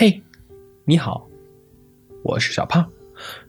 [0.00, 0.22] 嘿，
[0.84, 1.26] 你好，
[2.22, 2.88] 我是小胖，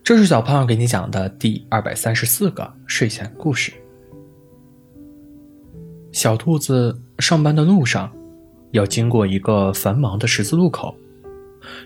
[0.04, 3.72] 这是小胖给你讲的第二百三十四个睡前故事。
[6.12, 8.12] 小兔子上班的路上，
[8.72, 10.96] 要经过一个繁忙的十字路口，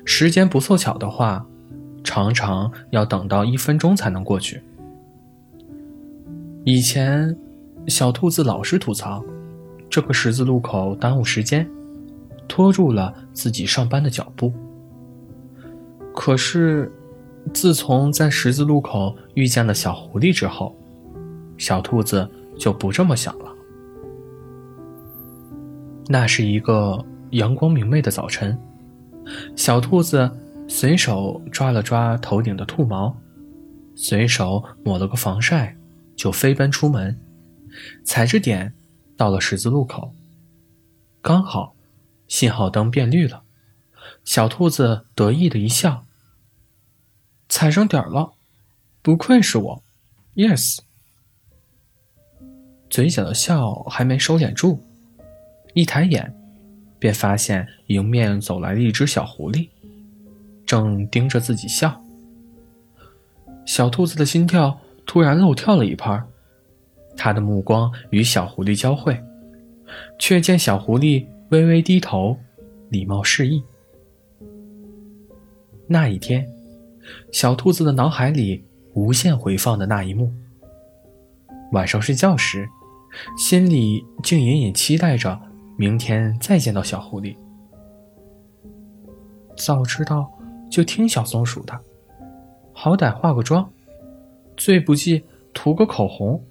[0.05, 1.45] 时间不凑巧的话，
[2.02, 4.64] 常常要等到一分钟才能过去。
[6.64, 7.38] 以前，
[7.88, 9.21] 小兔子老是吐槽
[9.89, 11.70] 这个十字路口耽误时间。
[12.47, 14.53] 拖住了自己上班的脚步。
[16.15, 16.91] 可是，
[17.53, 20.75] 自从在十字路口遇见了小狐狸之后，
[21.57, 23.45] 小兔子就不这么想了。
[26.07, 28.57] 那是一个阳光明媚的早晨，
[29.55, 30.29] 小兔子
[30.67, 33.15] 随手抓了抓头顶的兔毛，
[33.95, 35.75] 随手抹了个防晒，
[36.15, 37.20] 就飞奔出门，
[38.03, 38.71] 踩着点
[39.17, 40.13] 到了十字路口，
[41.21, 41.73] 刚好。
[42.33, 43.43] 信号灯变绿了，
[44.25, 46.03] 小兔子得意的一笑。
[47.47, 48.34] 踩上点儿了，
[49.03, 49.84] 不愧是我
[50.34, 50.79] ，yes。
[52.90, 54.84] 嘴角的笑还没收敛住，
[55.75, 56.35] 一抬眼，
[56.98, 59.70] 便发现迎面走来了一只小狐狸，
[60.65, 62.01] 正盯着自己笑。
[63.63, 66.19] 小兔子的心跳突然漏跳了一拍，
[67.16, 69.23] 他的目光与小狐狸交汇，
[70.18, 71.28] 却见小狐狸。
[71.53, 72.35] 微微低头，
[72.90, 73.63] 礼貌示意。
[75.85, 76.44] 那一天，
[77.31, 78.66] 小兔子的脑海里
[78.96, 80.34] 无限回放的那一幕。
[81.74, 82.68] 晚上睡觉时，
[83.38, 85.40] 心里竟隐隐期待着
[85.78, 87.35] 明天再见到小狐狸。
[89.56, 90.28] 早知道
[90.72, 91.79] 就听小松鼠的，
[92.72, 93.72] 好歹化个妆，
[94.57, 96.44] 最不济涂个口红。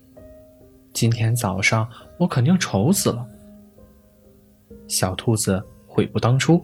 [0.92, 3.27] 今天早上我肯定丑死了。
[4.89, 6.62] 小兔子悔不当初。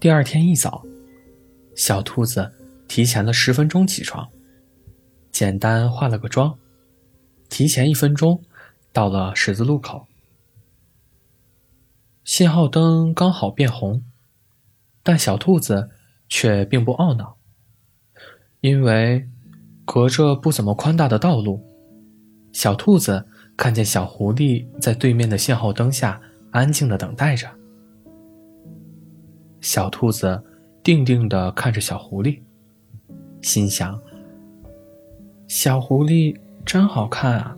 [0.00, 0.82] 第二天一早，
[1.74, 2.50] 小兔子
[2.88, 4.28] 提前了十分钟起床，
[5.30, 6.58] 简单化了个妆，
[7.48, 8.42] 提前一分钟
[8.92, 10.06] 到了十字路口。
[12.24, 14.02] 信号灯刚好变红，
[15.02, 15.90] 但小兔子
[16.28, 17.36] 却并不懊恼，
[18.60, 19.28] 因为
[19.84, 21.62] 隔着不怎么宽大的道路，
[22.52, 23.26] 小兔子。
[23.60, 26.18] 看见小狐狸在对面的信号灯下
[26.50, 27.46] 安静的等待着，
[29.60, 30.42] 小兔子
[30.82, 32.40] 定定的看着小狐狸，
[33.42, 34.00] 心想
[35.46, 36.34] ：“小狐狸
[36.64, 37.54] 真好看啊，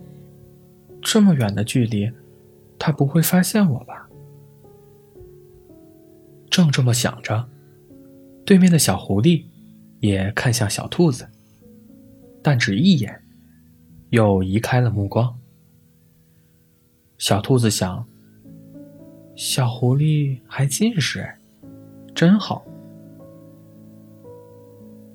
[1.01, 2.11] 这么远的距离，
[2.77, 4.09] 它不会发现我吧？”
[6.51, 7.47] 正这么想着，
[8.45, 9.45] 对面的小狐狸
[10.01, 11.25] 也看向小兔子，
[12.41, 13.23] 但只一眼，
[14.09, 15.33] 又移开了目光。
[17.23, 18.05] 小兔子想
[19.33, 21.25] ：“小狐狸还近视，
[22.13, 22.65] 真好。”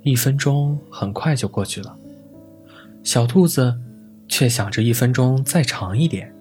[0.00, 1.94] 一分钟很快就过去了，
[3.02, 3.78] 小兔子
[4.26, 6.34] 却想着一分钟再长一点，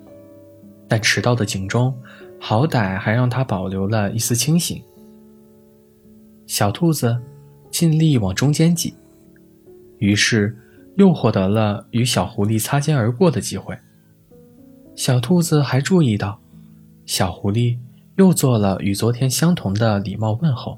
[0.88, 1.94] 但迟到的警钟
[2.40, 4.82] 好歹还让它保留了一丝清醒。
[6.46, 7.22] 小兔子
[7.70, 8.96] 尽力往中间挤，
[9.98, 10.58] 于是
[10.96, 13.78] 又获得了与小狐狸擦肩而过的机会。
[14.98, 16.40] 小兔子还注意到，
[17.06, 17.78] 小狐狸
[18.16, 20.76] 又做了与昨天相同的礼貌问候。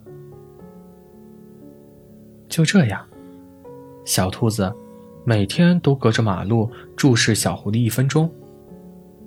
[2.50, 3.08] 就这样，
[4.04, 4.76] 小兔子
[5.24, 8.30] 每天都隔着马路注视小狐狸一分钟，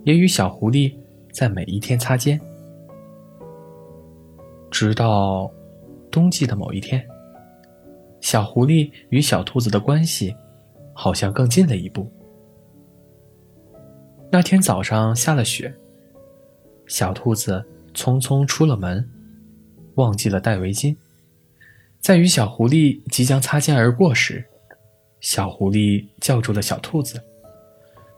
[0.05, 0.93] 也与小狐狸
[1.33, 2.39] 在每一天擦肩。
[4.71, 5.51] 直到
[6.11, 7.03] 冬季的某一天，
[8.21, 10.37] 小狐狸与小兔子的关系
[10.93, 12.07] 好像更近了一步。
[14.35, 15.75] 那天早上下了雪，
[16.87, 17.63] 小兔子
[17.93, 19.07] 匆匆出了门，
[19.97, 20.97] 忘记了戴围巾。
[22.01, 24.43] 在与小狐狸即将擦肩而过时，
[25.21, 27.23] 小狐狸叫住了小兔子，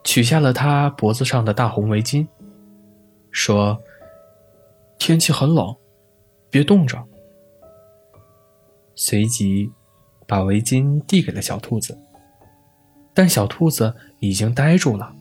[0.04, 2.24] 取下了它脖子上的大红围巾，
[3.32, 3.76] 说
[5.00, 5.74] ：“天气很冷，
[6.48, 7.04] 别冻着。”
[8.94, 9.68] 随即，
[10.28, 11.98] 把围巾递给了小兔子，
[13.12, 15.12] 但小兔子已经呆住了。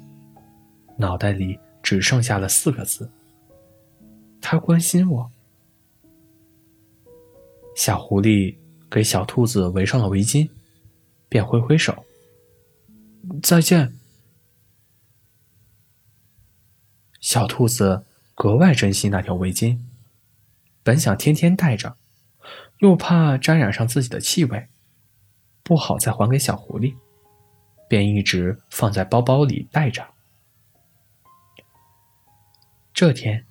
[0.97, 3.09] 脑袋里只剩下了四个字
[4.39, 5.31] ：“他关心我。”
[7.75, 8.55] 小狐狸
[8.89, 10.49] 给小兔子围上了围巾，
[11.27, 12.05] 便挥挥手
[13.41, 13.93] ：“再见。”
[17.19, 18.05] 小兔子
[18.35, 19.79] 格外珍惜那条围巾，
[20.83, 21.97] 本想天天戴着，
[22.79, 24.67] 又怕沾染上自己的气味，
[25.63, 26.95] 不好再还给小狐狸，
[27.89, 30.12] 便一直放在包包里带着。
[32.93, 33.47] 这天，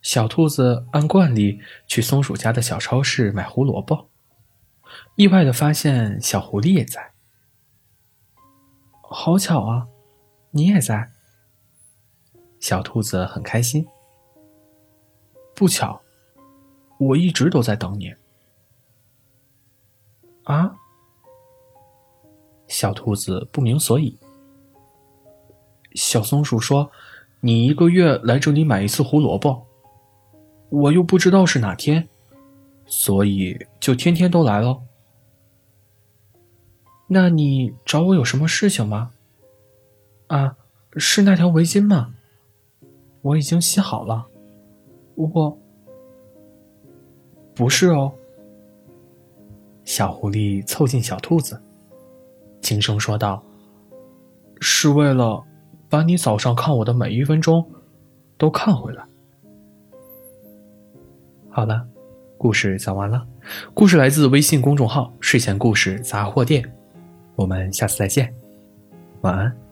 [0.00, 4.08] 小兔子按惯例去松鼠家的小超市买胡萝卜，
[5.16, 7.12] 意外的发现小狐狸也在。
[9.02, 9.88] 好巧啊，
[10.52, 11.12] 你也在。
[12.58, 13.86] 小兔子很开心。
[15.54, 16.00] 不巧，
[16.98, 18.14] 我一直都在等你。
[20.44, 20.74] 啊？
[22.66, 24.18] 小兔子不明所以。
[25.94, 26.90] 小松鼠说
[27.46, 29.64] ：“你一个月来这里买一次胡萝卜，
[30.68, 32.08] 我又不知道是哪天，
[32.86, 34.82] 所以就天天都来喽。”
[37.06, 39.12] 那你找我有什么事情吗？
[40.26, 40.56] 啊，
[40.96, 42.12] 是那条围巾吗？
[43.22, 44.26] 我已经洗好了。
[45.14, 45.56] 我
[47.54, 48.12] 不是哦。
[49.84, 51.62] 小狐狸凑近小兔子，
[52.60, 53.40] 轻声说道
[54.60, 55.44] ：“是为了
[55.88, 57.64] 把你早上看我的每一分钟
[58.38, 59.04] 都看回来。”
[61.50, 61.86] 好了，
[62.36, 63.26] 故事讲完了。
[63.72, 66.70] 故事来自微信公众号“睡前故事杂货店”。
[67.34, 68.32] 我们下次再见，
[69.22, 69.65] 晚安。